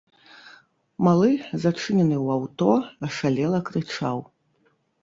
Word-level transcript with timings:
Малы, 1.09 1.29
зачынены 1.65 2.17
ў 2.25 2.27
аўто, 2.39 2.71
ашалела 3.11 3.59
крычаў. 3.71 4.17